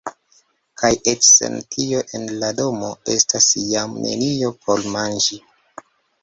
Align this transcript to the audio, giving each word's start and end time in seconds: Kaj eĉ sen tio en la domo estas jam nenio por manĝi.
Kaj 0.81 0.89
eĉ 1.11 1.19
sen 1.31 1.57
tio 1.75 1.99
en 2.19 2.25
la 2.45 2.49
domo 2.61 2.89
estas 3.17 3.51
jam 3.73 3.95
nenio 4.07 4.51
por 4.65 4.83
manĝi. 4.97 5.41